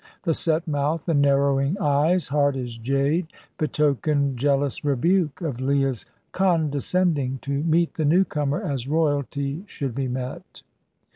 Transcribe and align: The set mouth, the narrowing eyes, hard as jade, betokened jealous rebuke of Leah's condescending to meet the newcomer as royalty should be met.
The 0.23 0.33
set 0.33 0.67
mouth, 0.67 1.05
the 1.05 1.13
narrowing 1.13 1.77
eyes, 1.77 2.29
hard 2.29 2.57
as 2.57 2.79
jade, 2.79 3.27
betokened 3.59 4.35
jealous 4.37 4.83
rebuke 4.83 5.41
of 5.41 5.61
Leah's 5.61 6.07
condescending 6.31 7.37
to 7.43 7.61
meet 7.61 7.93
the 7.93 8.05
newcomer 8.05 8.63
as 8.63 8.87
royalty 8.87 9.63
should 9.67 9.93
be 9.93 10.07
met. 10.07 10.63